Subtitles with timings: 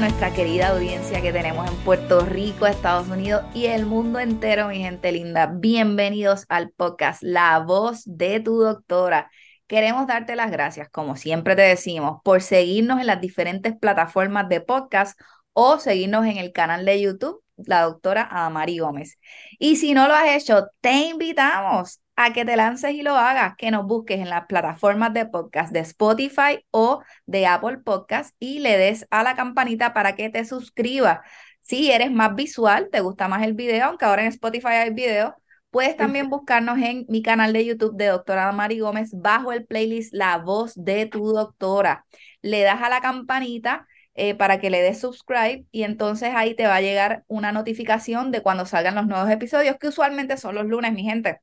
[0.00, 4.78] nuestra querida audiencia que tenemos en Puerto Rico, Estados Unidos y el mundo entero, mi
[4.78, 5.46] gente linda.
[5.46, 9.30] Bienvenidos al podcast La voz de tu doctora.
[9.66, 14.62] Queremos darte las gracias, como siempre te decimos, por seguirnos en las diferentes plataformas de
[14.62, 15.20] podcast
[15.52, 19.18] o seguirnos en el canal de YouTube, la doctora Amari Gómez.
[19.58, 23.54] Y si no lo has hecho, te invitamos a que te lances y lo hagas,
[23.56, 28.58] que nos busques en las plataformas de podcast de Spotify o de Apple Podcast y
[28.58, 31.20] le des a la campanita para que te suscribas.
[31.62, 35.34] Si eres más visual, te gusta más el video, aunque ahora en Spotify hay video,
[35.70, 40.12] puedes también buscarnos en mi canal de YouTube de doctora Mari Gómez bajo el playlist
[40.12, 42.04] La voz de tu doctora.
[42.42, 46.66] Le das a la campanita eh, para que le des subscribe y entonces ahí te
[46.66, 50.66] va a llegar una notificación de cuando salgan los nuevos episodios, que usualmente son los
[50.66, 51.40] lunes, mi gente.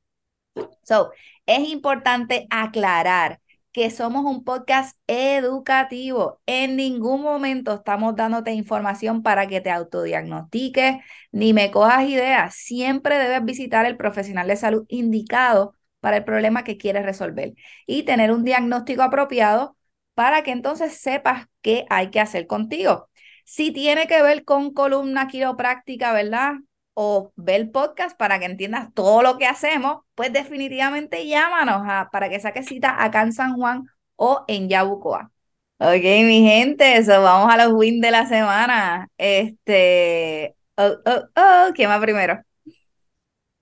[0.82, 1.12] So,
[1.46, 3.40] es importante aclarar
[3.72, 6.40] que somos un podcast educativo.
[6.46, 10.96] En ningún momento estamos dándote información para que te autodiagnostiques
[11.32, 12.54] ni me cojas ideas.
[12.56, 17.54] Siempre debes visitar el profesional de salud indicado para el problema que quieres resolver
[17.86, 19.76] y tener un diagnóstico apropiado
[20.18, 23.08] para que entonces sepas qué hay que hacer contigo.
[23.44, 26.54] Si tiene que ver con columna quiropráctica, ¿verdad?
[26.94, 32.28] o ver podcast para que entiendas todo lo que hacemos, pues definitivamente llámanos a, para
[32.28, 33.84] que saques cita acá en San Juan
[34.16, 35.30] o en Yabucoa.
[35.78, 39.06] Ok, mi gente, eso, vamos a los wins de la semana.
[39.18, 42.42] Este, oh, oh, oh, ¿quién va primero?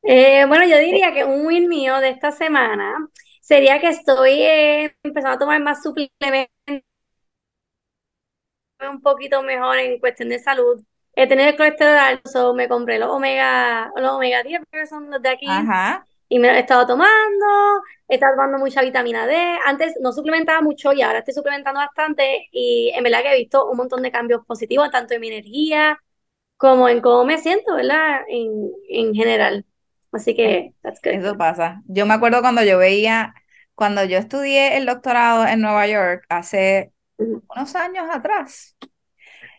[0.04, 2.96] Eh, bueno, yo diría que un win mío de esta semana
[3.46, 6.50] sería que estoy eh, empezando a tomar más suplementos
[8.90, 10.82] un poquito mejor en cuestión de salud
[11.16, 15.22] he tenido el colesterol alto, me compré los omega, los omega 10, que son los
[15.22, 15.72] de aquí,
[16.28, 17.46] y me he estado tomando,
[18.06, 19.34] he estado tomando mucha vitamina D.
[19.64, 23.70] Antes no suplementaba mucho y ahora estoy suplementando bastante y en verdad que he visto
[23.70, 25.98] un montón de cambios positivos, tanto en mi energía
[26.58, 28.20] como en cómo me siento, ¿verdad?
[28.28, 29.64] En, en general.
[30.12, 31.12] Así que, that's good.
[31.12, 31.82] Eso pasa.
[31.86, 33.34] Yo me acuerdo cuando yo veía,
[33.76, 38.76] cuando yo estudié el doctorado en Nueva York hace unos años atrás,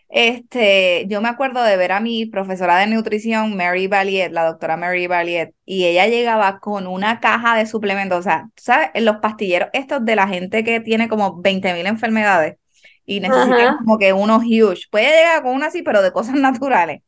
[0.09, 4.78] este, yo me acuerdo de ver a mi profesora de nutrición, Mary Valiet, la doctora
[4.78, 8.89] Mary Valiet, y ella llegaba con una caja de suplementos, o sea, ¿sabes?
[8.95, 12.57] Los pastilleros estos de la gente que tiene como 20 mil enfermedades
[13.05, 17.01] y necesitan como que unos huge, puede llegar con una así, pero de cosas naturales.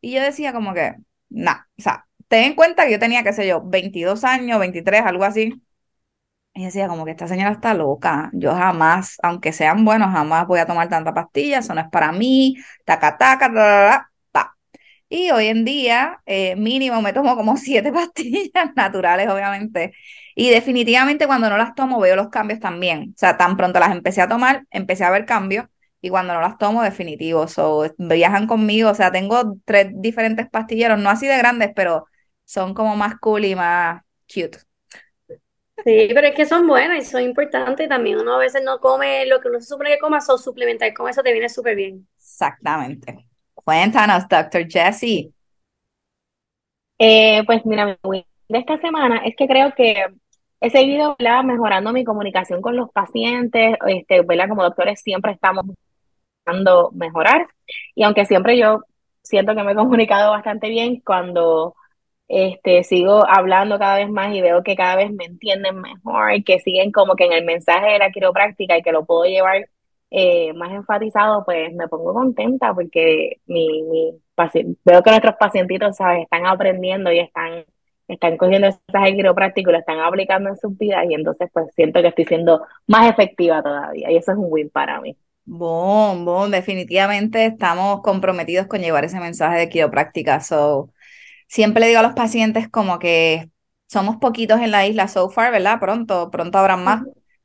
[0.00, 0.94] Y yo decía como que,
[1.30, 5.02] no, o sea, ten en cuenta que yo tenía, qué sé yo, 22 años, 23,
[5.04, 5.54] algo así.
[6.56, 8.30] Y decía, como que esta señora está loca.
[8.32, 11.58] Yo jamás, aunque sean buenos, jamás voy a tomar tanta pastilla.
[11.58, 12.56] Eso no es para mí.
[12.84, 14.56] Taca, taca, ta, ta,
[15.08, 19.94] Y hoy en día, eh, mínimo, me tomo como siete pastillas naturales, obviamente.
[20.36, 23.10] Y definitivamente cuando no las tomo, veo los cambios también.
[23.16, 25.66] O sea, tan pronto las empecé a tomar, empecé a ver cambios.
[26.00, 27.48] Y cuando no las tomo, definitivo.
[27.48, 28.90] So, viajan conmigo.
[28.90, 32.06] O sea, tengo tres diferentes pastilleros, no así de grandes, pero
[32.44, 34.58] son como más cool y más cute.
[35.82, 38.18] Sí, pero es que son buenas y son importantes también.
[38.18, 41.08] Uno a veces no come lo que uno se supone que coma, son suplementar con
[41.08, 42.06] eso te viene súper bien.
[42.16, 43.26] Exactamente.
[43.54, 45.32] Cuéntanos, doctor Jesse.
[46.98, 50.06] Eh, pues mira, de esta semana es que creo que
[50.60, 53.76] he seguido mejorando mi comunicación con los pacientes.
[53.86, 54.48] Este, ¿verdad?
[54.48, 55.64] Como doctores siempre estamos
[56.44, 57.46] buscando mejorar.
[57.94, 58.82] Y aunque siempre yo
[59.22, 61.74] siento que me he comunicado bastante bien, cuando
[62.28, 66.58] este, sigo hablando cada vez más y veo que cada vez me entienden mejor, que
[66.60, 69.68] siguen como que en el mensaje de la quiropráctica y que lo puedo llevar
[70.10, 74.12] eh, más enfatizado, pues me pongo contenta porque mi, mi
[74.84, 76.22] veo que nuestros pacientitos, ¿sabes?
[76.22, 77.64] Están aprendiendo y están,
[78.08, 81.66] están cogiendo el mensaje quiropráctico y lo están aplicando en sus vidas y entonces pues
[81.74, 85.16] siento que estoy siendo más efectiva todavía y eso es un win para mí.
[85.46, 90.90] Boom, boom, definitivamente estamos comprometidos con llevar ese mensaje de quiropráctica, so
[91.54, 93.50] siempre le digo a los pacientes como que
[93.88, 95.78] somos poquitos en la isla so far, ¿verdad?
[95.80, 97.02] Pronto, pronto habrán más.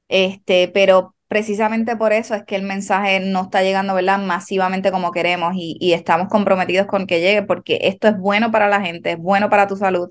[0.07, 4.17] Este, pero precisamente por eso es que el mensaje no está llegando, ¿verdad?
[4.19, 8.67] Masivamente como queremos y, y estamos comprometidos con que llegue porque esto es bueno para
[8.67, 10.09] la gente, es bueno para tu salud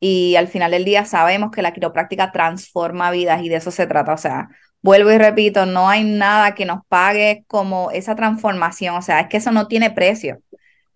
[0.00, 3.86] y al final del día sabemos que la quiropráctica transforma vidas y de eso se
[3.86, 4.14] trata.
[4.14, 4.48] O sea,
[4.82, 8.96] vuelvo y repito, no hay nada que nos pague como esa transformación.
[8.96, 10.40] O sea, es que eso no tiene precio.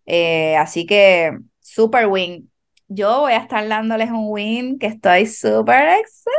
[0.07, 1.39] Eh, así que
[1.79, 2.51] super win.
[2.89, 6.33] Yo voy a estar dándoles un win que estoy súper excited.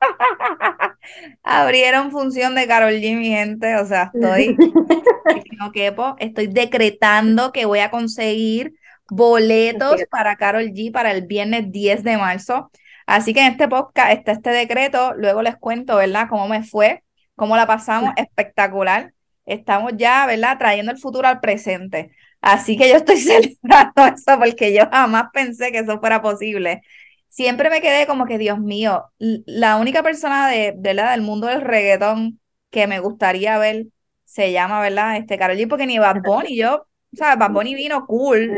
[1.42, 3.76] Abrieron función de Carol G, mi gente.
[3.76, 4.56] O sea, estoy,
[5.58, 8.72] no quepo, estoy decretando que voy a conseguir
[9.10, 12.70] boletos para Carol G para el viernes 10 de marzo.
[13.04, 15.12] Así que en este podcast está este decreto.
[15.18, 17.04] Luego les cuento, ¿verdad?, cómo me fue.
[17.36, 18.14] ¿Cómo la pasamos?
[18.16, 19.12] Espectacular.
[19.44, 20.56] Estamos ya, ¿verdad?
[20.56, 22.10] Trayendo el futuro al presente.
[22.40, 26.82] Así que yo estoy celebrando eso porque yo jamás pensé que eso fuera posible.
[27.28, 31.12] Siempre me quedé como que, Dios mío, la única persona de, ¿verdad?
[31.12, 32.40] del mundo del reggaetón
[32.70, 33.86] que me gustaría ver
[34.24, 35.16] se llama, ¿verdad?
[35.16, 38.50] Este Karol G, porque ni Bad Bunny, yo, o sea, Bad Bunny vino cool,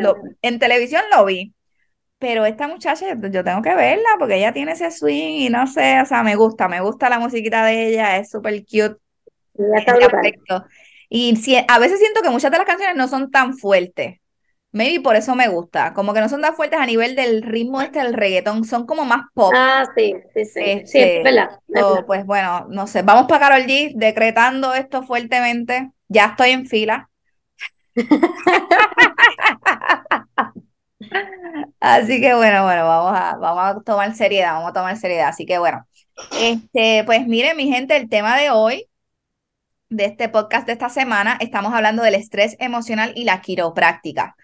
[0.43, 1.55] en televisión lo vi,
[2.19, 6.01] pero esta muchacha yo tengo que verla porque ella tiene ese swing y no sé,
[6.01, 8.97] o sea, me gusta, me gusta la musiquita de ella, es súper cute.
[11.13, 14.21] Y si, a veces siento que muchas de las canciones no son tan fuertes.
[14.71, 15.93] Maybe por eso me gusta.
[15.93, 19.05] Como que no son tan fuertes a nivel del ritmo este del reggaetón, son como
[19.05, 19.53] más pop.
[19.55, 20.51] Ah, sí, sí, sí.
[20.55, 21.59] sí, es este, verdad.
[22.07, 23.03] pues bueno, no sé.
[23.03, 25.91] Vamos para Carol G, decretando esto fuertemente.
[26.07, 27.11] Ya estoy en fila.
[31.81, 35.27] Así que bueno, bueno, vamos a, vamos a tomar seriedad, vamos a tomar seriedad.
[35.29, 35.85] Así que bueno,
[36.39, 38.87] este, pues miren, mi gente, el tema de hoy
[39.91, 44.37] de este podcast de esta semana estamos hablando del estrés emocional y la quiropráctica.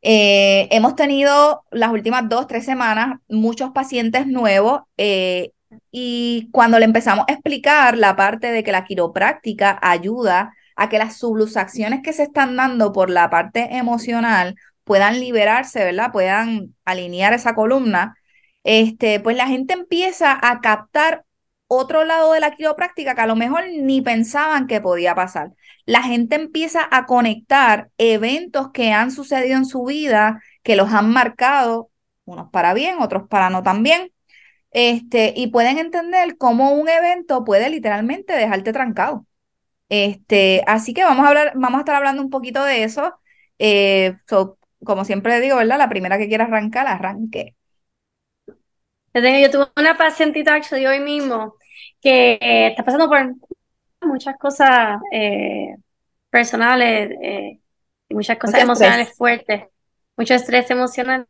[0.00, 5.52] Eh, hemos tenido las últimas dos, tres semanas muchos pacientes nuevos eh,
[5.90, 10.98] y cuando le empezamos a explicar la parte de que la quiropráctica ayuda a que
[10.98, 16.12] las subluxaciones que se están dando por la parte emocional puedan liberarse, ¿verdad?
[16.12, 18.16] Puedan alinear esa columna,
[18.64, 21.25] este, pues la gente empieza a captar
[21.68, 25.52] otro lado de la quiropráctica que a lo mejor ni pensaban que podía pasar.
[25.84, 31.10] La gente empieza a conectar eventos que han sucedido en su vida, que los han
[31.10, 31.90] marcado,
[32.24, 34.12] unos para bien, otros para no tan bien,
[34.72, 39.26] este, y pueden entender cómo un evento puede literalmente dejarte trancado.
[39.88, 43.14] Este, así que vamos a hablar, vamos a estar hablando un poquito de eso.
[43.58, 44.16] Eh,
[44.84, 45.78] como siempre digo, ¿verdad?
[45.78, 47.55] La primera que quiera arrancar, arranque.
[49.22, 51.56] Yo tuve una pacientita actually hoy mismo
[52.02, 53.34] que eh, está pasando por
[54.02, 55.74] muchas cosas eh,
[56.28, 57.58] personales eh,
[58.10, 59.64] y muchas cosas emocionales fuertes,
[60.18, 61.26] mucho estrés emocional.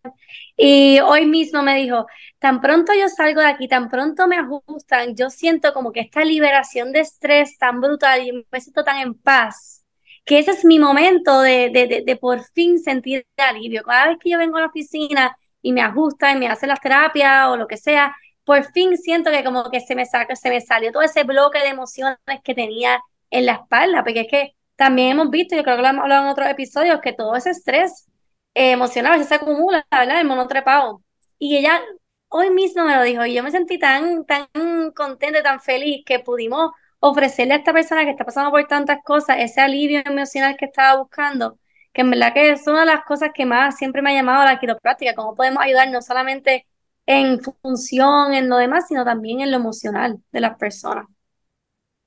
[0.56, 2.06] Y hoy mismo me dijo,
[2.40, 6.24] tan pronto yo salgo de aquí, tan pronto me ajustan, yo siento como que esta
[6.24, 9.84] liberación de estrés tan brutal y me siento tan en paz
[10.24, 13.84] que ese es mi momento de, de, de, por fin sentir alivio.
[13.84, 16.80] Cada vez que yo vengo a la oficina y me ajusta y me hace las
[16.80, 18.14] terapias o lo que sea,
[18.44, 21.58] por fin siento que como que se me saca, se me salió todo ese bloque
[21.58, 25.74] de emociones que tenía en la espalda, porque es que también hemos visto, yo creo
[25.76, 28.06] que lo hemos hablado en otros episodios, que todo ese estrés
[28.54, 30.20] eh, emocional se acumula, ¿verdad?
[30.20, 31.02] El monotrepado.
[31.38, 31.80] Y ella
[32.28, 34.46] hoy mismo me lo dijo y yo me sentí tan, tan
[34.94, 36.70] contenta, tan feliz que pudimos
[37.00, 41.00] ofrecerle a esta persona que está pasando por tantas cosas ese alivio emocional que estaba
[41.00, 41.58] buscando,
[41.96, 44.44] que en verdad que es una de las cosas que más siempre me ha llamado
[44.44, 46.66] la quiropráctica, cómo podemos ayudar no solamente
[47.06, 51.06] en función, en lo demás, sino también en lo emocional de las personas.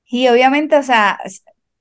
[0.04, 1.18] Y obviamente, o sea,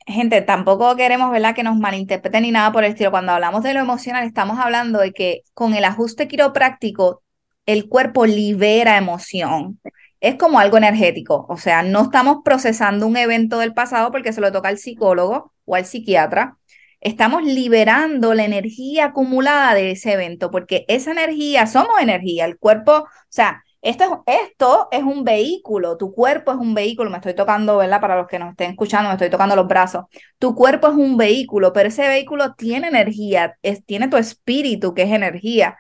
[0.08, 3.12] gente, tampoco queremos, ¿verdad?, que nos malinterpreten ni nada por el estilo.
[3.12, 7.22] Cuando hablamos de lo emocional, estamos hablando de que con el ajuste quiropráctico,
[7.68, 9.80] el cuerpo libera emoción
[10.20, 14.42] es como algo energético, o sea, no estamos procesando un evento del pasado porque se
[14.42, 16.58] lo toca al psicólogo o al psiquiatra,
[17.02, 22.92] estamos liberando la energía acumulada de ese evento, porque esa energía, somos energía, el cuerpo,
[22.94, 27.34] o sea, esto es, esto es un vehículo, tu cuerpo es un vehículo, me estoy
[27.34, 28.02] tocando, ¿verdad?
[28.02, 30.06] Para los que nos estén escuchando, me estoy tocando los brazos.
[30.38, 35.04] Tu cuerpo es un vehículo, pero ese vehículo tiene energía, es, tiene tu espíritu, que
[35.04, 35.78] es energía.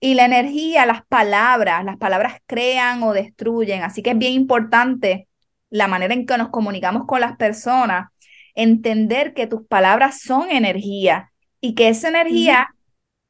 [0.00, 3.82] Y la energía, las palabras, las palabras crean o destruyen.
[3.82, 5.28] Así que es bien importante
[5.70, 8.10] la manera en que nos comunicamos con las personas,
[8.54, 12.74] entender que tus palabras son energía y que esa energía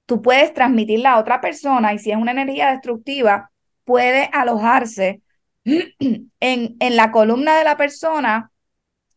[0.07, 3.51] tú puedes transmitirla a otra persona y si es una energía destructiva,
[3.85, 5.23] puede alojarse
[5.65, 8.51] en, en la columna de la persona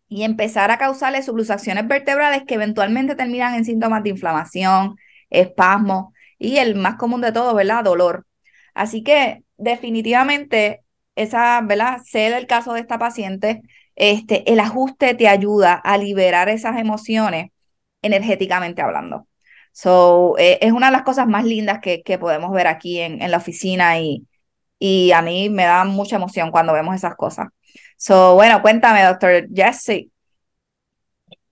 [0.07, 4.95] y empezar a causarle subluxaciones vertebrales que eventualmente terminan en síntomas de inflamación,
[5.29, 7.83] espasmo y el más común de todo, ¿verdad?
[7.83, 8.25] Dolor.
[8.73, 10.81] Así que definitivamente
[11.15, 12.01] esa, ¿verdad?
[12.03, 13.61] Ser el caso de esta paciente,
[13.95, 17.51] este, el ajuste te ayuda a liberar esas emociones
[18.01, 19.27] energéticamente hablando.
[19.71, 23.21] So, eh, es una de las cosas más lindas que, que podemos ver aquí en,
[23.21, 24.25] en, la oficina y,
[24.79, 27.47] y a mí me da mucha emoción cuando vemos esas cosas.
[27.97, 30.09] So, bueno, cuéntame, doctor Jesse.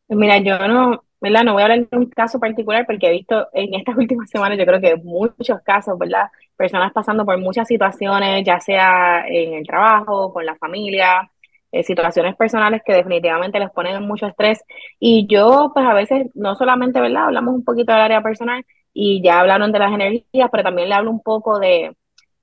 [0.08, 1.44] Mira, yo no, ¿verdad?
[1.44, 4.58] No voy a hablar de un caso particular porque he visto en estas últimas semanas,
[4.58, 6.30] yo creo que muchos casos, ¿verdad?
[6.56, 11.30] Personas pasando por muchas situaciones, ya sea en el trabajo, con la familia,
[11.74, 14.64] eh, situaciones personales que definitivamente les ponen mucho estrés.
[15.00, 17.26] Y yo, pues a veces, no solamente, ¿verdad?
[17.26, 18.64] Hablamos un poquito del área personal
[18.94, 21.96] y ya hablaron de las energías, pero también le hablo un poco de,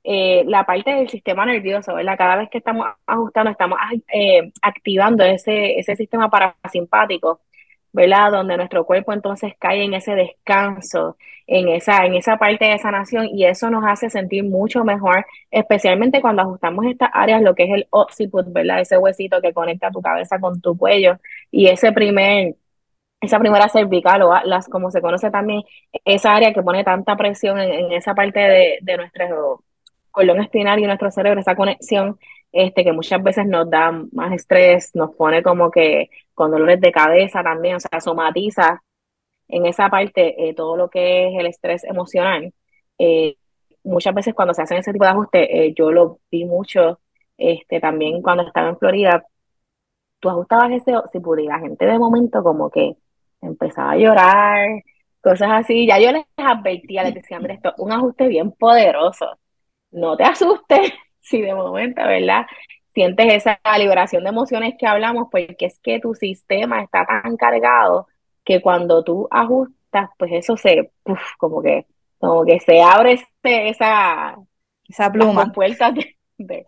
[0.02, 2.18] eh, la parte del sistema nervioso, ¿verdad?
[2.18, 3.78] Cada vez que estamos ajustando, estamos
[4.12, 7.40] eh, activando ese, ese sistema parasimpático,
[7.92, 8.30] ¿verdad?
[8.32, 11.16] Donde nuestro cuerpo entonces cae en ese descanso,
[11.46, 16.20] en esa, en esa parte de sanación y eso nos hace sentir mucho mejor, especialmente
[16.20, 18.80] cuando ajustamos estas áreas, lo que es el occiput, ¿verdad?
[18.80, 21.18] Ese huesito que conecta tu cabeza con tu cuello
[21.50, 22.54] y ese primer
[23.20, 25.62] esa primera cervical o las como se conoce también,
[26.04, 29.62] esa área que pone tanta presión en, esa parte de, de nuestro
[30.10, 32.18] colon espinal y nuestro cerebro, esa conexión
[32.52, 36.92] este, que muchas veces nos da más estrés, nos pone como que con dolores de
[36.92, 38.82] cabeza también, o sea, somatiza
[39.48, 42.52] en esa parte eh, todo lo que es el estrés emocional.
[42.98, 43.36] Eh,
[43.84, 47.00] muchas veces cuando se hacen ese tipo de ajustes, eh, yo lo vi mucho
[47.38, 49.24] este, también cuando estaba en Florida,
[50.20, 52.96] tú ajustabas ese si la gente de momento como que
[53.40, 54.82] empezaba a llorar,
[55.22, 55.86] cosas así.
[55.86, 59.38] Ya yo les advertía, les decía, mira, esto es un ajuste bien poderoso.
[59.90, 60.92] No te asustes
[61.30, 62.46] si de momento, ¿verdad?
[62.88, 68.08] Sientes esa liberación de emociones que hablamos, porque es que tu sistema está tan cargado
[68.44, 70.90] que cuando tú ajustas, pues eso se,
[71.38, 71.86] como que,
[72.18, 74.36] como que se abre esa,
[74.88, 75.52] esa pluma.
[75.52, 75.94] Puertas
[76.38, 76.64] de,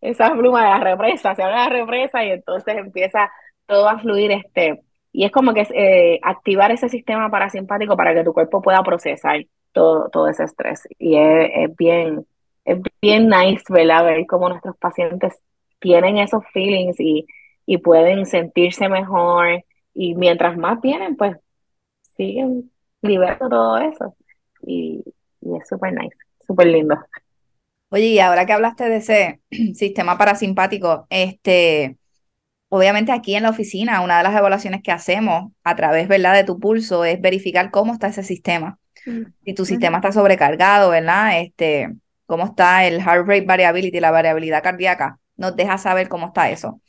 [0.00, 3.30] esa pluma de la represa, se abre la represa y entonces empieza
[3.66, 4.82] todo a fluir este
[5.14, 9.46] y es como que eh, activar ese sistema parasimpático para que tu cuerpo pueda procesar
[9.70, 10.88] todo, todo ese estrés.
[10.98, 12.26] Y es, bien,
[12.64, 14.04] es bien nice, ¿verdad?
[14.04, 15.34] Ver cómo nuestros pacientes
[15.78, 17.26] tienen esos feelings y,
[17.66, 19.64] y pueden sentirse mejor.
[19.92, 21.36] Y mientras más vienen, pues
[22.16, 22.70] siguen
[23.02, 24.16] liberando todo eso.
[24.62, 25.04] Y,
[25.40, 26.16] y es súper nice,
[26.46, 26.96] súper lindo.
[27.90, 29.40] Oye, y ahora que hablaste de ese
[29.74, 31.96] sistema parasimpático, este,
[32.76, 36.42] Obviamente aquí en la oficina, una de las evaluaciones que hacemos a través, ¿verdad?, de
[36.42, 38.80] tu pulso es verificar cómo está ese sistema.
[39.06, 39.26] Mm.
[39.44, 41.40] Si tu sistema está sobrecargado, ¿verdad?
[41.40, 41.94] Este,
[42.26, 46.80] cómo está el heart rate variability, la variabilidad cardíaca, nos deja saber cómo está eso.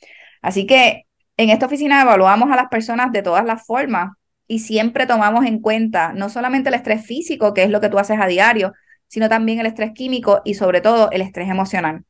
[0.42, 1.06] Así que
[1.38, 4.12] en esta oficina evaluamos a las personas de todas las formas
[4.48, 8.00] y siempre tomamos en cuenta no solamente el estrés físico, que es lo que tú
[8.00, 8.74] haces a diario,
[9.08, 12.06] sino también el estrés químico y sobre todo el estrés emocional.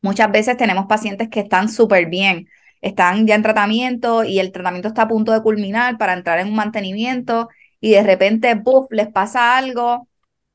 [0.00, 2.48] Muchas veces tenemos pacientes que están súper bien,
[2.80, 6.48] están ya en tratamiento y el tratamiento está a punto de culminar para entrar en
[6.48, 7.48] un mantenimiento
[7.80, 10.08] y de repente, ¡buf!, les pasa algo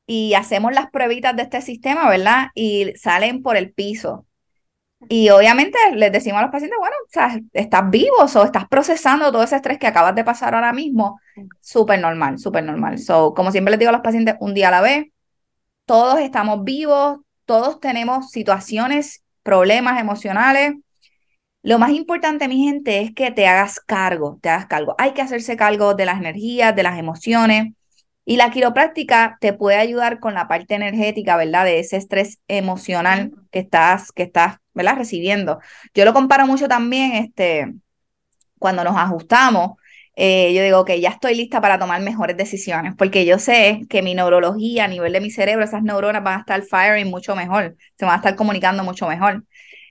[0.08, 2.48] y hacemos las pruebitas de este sistema, ¿verdad?
[2.54, 4.26] Y salen por el piso.
[5.08, 9.30] Y obviamente les decimos a los pacientes, bueno, o sea, estás vivo o estás procesando
[9.30, 11.20] todo ese estrés que acabas de pasar ahora mismo.
[11.60, 12.98] Súper normal, súper normal.
[12.98, 15.08] So, como siempre les digo a los pacientes, un día a la vez,
[15.84, 20.72] todos estamos vivos, todos tenemos situaciones, problemas emocionales,
[21.62, 24.94] lo más importante, mi gente, es que te hagas cargo, te hagas cargo.
[24.96, 27.74] Hay que hacerse cargo de las energías, de las emociones.
[28.28, 31.64] Y la quiropráctica te puede ayudar con la parte energética, ¿verdad?
[31.64, 34.96] De ese estrés emocional que estás, que estás, ¿verdad?
[34.98, 35.60] Recibiendo.
[35.94, 37.72] Yo lo comparo mucho también, este,
[38.58, 39.78] cuando nos ajustamos,
[40.14, 44.02] eh, yo digo que ya estoy lista para tomar mejores decisiones, porque yo sé que
[44.02, 47.76] mi neurología a nivel de mi cerebro, esas neuronas van a estar firing mucho mejor,
[47.98, 49.44] se van a estar comunicando mucho mejor.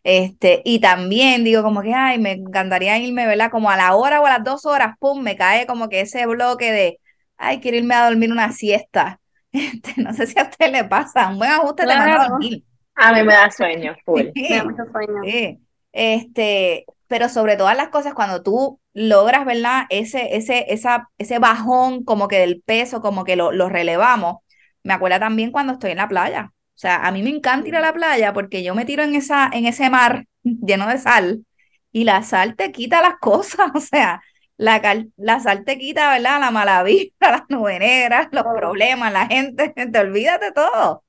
[0.04, 3.50] Este, y también digo como que, ay, me encantaría irme, ¿verdad?
[3.50, 6.28] Como a la hora o a las dos horas, pum, me cae como que ese
[6.28, 7.00] bloque de,
[7.38, 9.20] ay, quiero irme a dormir una siesta.
[9.50, 12.64] Este, no sé si a usted le pasa, un buen ajuste te manda a dormir.
[12.94, 14.26] A mí me da sueño, full.
[14.36, 15.22] me da mucho sueño.
[15.24, 15.60] Sí.
[15.94, 19.86] Este, pero sobre todas las cosas, cuando tú logras, ¿verdad?
[19.90, 24.38] Ese, ese, esa, ese bajón como que del peso, como que lo, lo relevamos.
[24.84, 26.52] Me acuerda también cuando estoy en la playa.
[26.54, 29.16] O sea, a mí me encanta ir a la playa porque yo me tiro en,
[29.16, 31.46] esa, en ese mar lleno de sal
[31.92, 34.22] y la sal te quita las cosas, o sea,
[34.58, 36.40] la, la sal te quita, ¿verdad?
[36.40, 41.04] La mala vista, las nubes negras, los problemas, la gente, te olvidas de todo.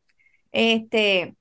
[0.52, 1.36] Este,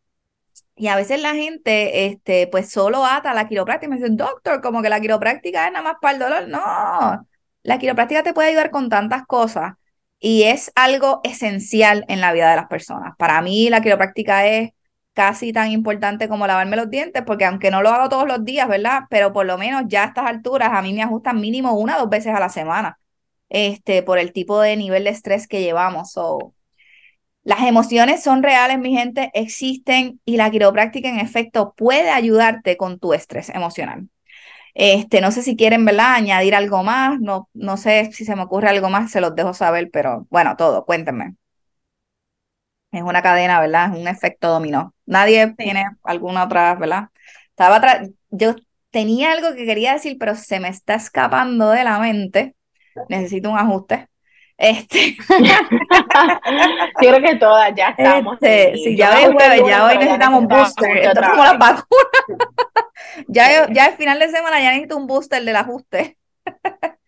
[0.75, 4.61] y a veces la gente, este, pues solo ata la quiropráctica y me dicen, doctor,
[4.61, 6.47] como que la quiropráctica es nada más para el dolor.
[6.47, 7.27] No,
[7.63, 9.73] la quiropráctica te puede ayudar con tantas cosas
[10.19, 13.15] y es algo esencial en la vida de las personas.
[13.17, 14.71] Para mí la quiropráctica es
[15.17, 18.67] casi tan importante como lavarme los dientes, porque aunque no lo hago todos los días,
[18.67, 19.05] ¿verdad?
[19.09, 22.01] Pero por lo menos ya a estas alturas a mí me ajustan mínimo una o
[22.01, 22.99] dos veces a la semana,
[23.49, 26.11] este, por el tipo de nivel de estrés que llevamos.
[26.11, 26.53] So,
[27.43, 32.99] las emociones son reales, mi gente, existen y la quiropráctica en efecto puede ayudarte con
[32.99, 34.09] tu estrés emocional.
[34.75, 36.15] Este, no sé si quieren, ¿verdad?
[36.15, 37.19] Añadir algo más.
[37.21, 40.55] No, no sé si se me ocurre algo más, se los dejo saber, pero bueno,
[40.57, 41.35] todo, cuéntenme.
[42.91, 43.93] Es una cadena, ¿verdad?
[43.93, 44.93] Es un efecto dominó.
[45.07, 47.09] Nadie tiene alguna otra, ¿verdad?
[47.49, 48.53] Estaba yo
[48.91, 52.55] tenía algo que quería decir, pero se me está escapando de la mente.
[53.09, 54.07] Necesito un ajuste.
[54.57, 55.15] Este.
[57.01, 58.37] Yo creo que todas ya estamos.
[58.41, 60.97] Este, sí, ya hoy jueves, ya hoy necesitamos un booster.
[60.97, 61.85] Esto es como la vacuna.
[63.27, 66.17] ya, ya al final de semana ya necesito un booster del ajuste.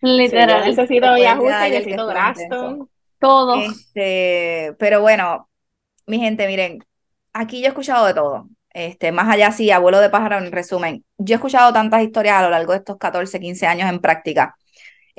[0.01, 0.63] Literal.
[0.63, 2.89] Sí, necesito ya ajuste, necesito Graston.
[3.17, 3.55] Todo.
[3.55, 5.49] Este, pero bueno,
[6.05, 6.85] mi gente, miren,
[7.33, 8.49] aquí yo he escuchado de todo.
[8.71, 12.43] Este, más allá, sí, abuelo de pájaro, en resumen, yo he escuchado tantas historias a
[12.43, 14.55] lo largo de estos 14, 15 años en práctica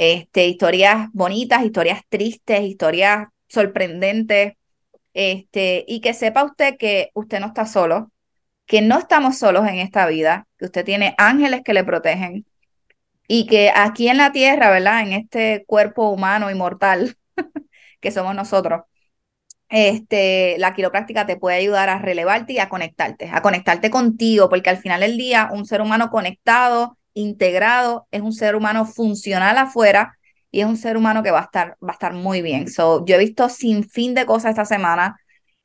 [0.00, 4.54] este, historias bonitas, historias tristes, historias sorprendentes,
[5.12, 8.10] este, y que sepa usted que usted no está solo,
[8.66, 12.46] que no estamos solos en esta vida, que usted tiene ángeles que le protegen
[13.28, 15.02] y que aquí en la tierra, ¿verdad?
[15.02, 17.16] En este cuerpo humano y mortal
[18.00, 18.82] que somos nosotros,
[19.70, 24.70] este, la quiropráctica te puede ayudar a relevarte y a conectarte, a conectarte contigo, porque
[24.70, 30.16] al final del día un ser humano conectado integrado, es un ser humano funcional afuera
[30.50, 32.68] y es un ser humano que va a estar, va a estar muy bien.
[32.68, 35.16] So, yo he visto sin fin de cosas esta semana.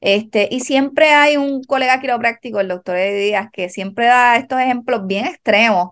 [0.01, 4.59] Este, y siempre hay un colega quiropráctico, el doctor Eddie Díaz, que siempre da estos
[4.59, 5.91] ejemplos bien extremos.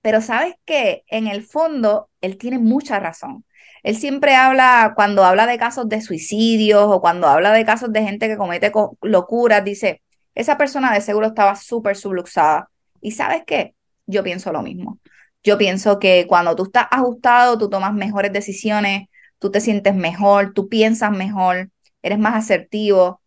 [0.00, 3.44] Pero sabes que en el fondo él tiene mucha razón.
[3.82, 8.02] Él siempre habla, cuando habla de casos de suicidios o cuando habla de casos de
[8.02, 8.72] gente que comete
[9.02, 10.02] locuras, dice,
[10.34, 12.70] esa persona de seguro estaba súper subluxada.
[13.00, 13.74] ¿Y sabes qué?
[14.06, 15.00] yo pienso lo mismo.
[15.42, 19.08] Yo pienso que cuando tú estás ajustado, tú tomas mejores decisiones,
[19.38, 21.70] tú te sientes mejor, tú piensas mejor,
[22.02, 23.20] eres más asertivo.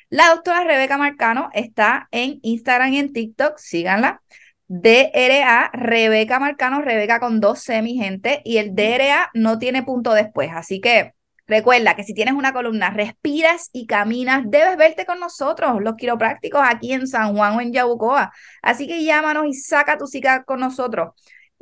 [0.08, 3.58] La doctora Rebeca Marcano está en Instagram y en TikTok.
[3.58, 4.22] Síganla.
[4.66, 8.40] DRA Rebeca Marcano, Rebeca con dos C, mi gente.
[8.44, 10.50] Y el DRA no tiene punto después.
[10.52, 11.14] Así que
[11.46, 16.62] Recuerda que si tienes una columna, respiras y caminas, debes verte con nosotros, los quiroprácticos,
[16.64, 18.32] aquí en San Juan o en Yabucoa.
[18.62, 21.12] Así que llámanos y saca tu cita con nosotros.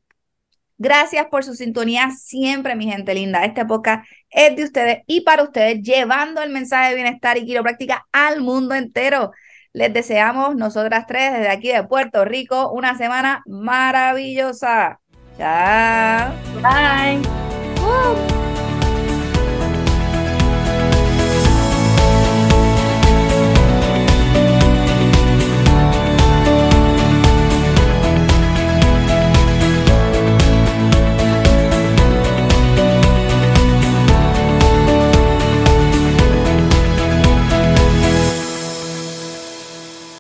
[0.79, 3.45] Gracias por su sintonía siempre, mi gente linda.
[3.45, 8.07] Esta época es de ustedes y para ustedes, llevando el mensaje de bienestar y quiropráctica
[8.13, 9.31] al mundo entero.
[9.73, 15.01] Les deseamos, nosotras tres, desde aquí de Puerto Rico, una semana maravillosa.
[15.39, 16.33] Chao.
[16.63, 18.43] Bye.